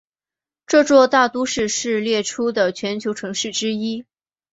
[0.65, 4.03] 这座大都市是列出的全球城市之一。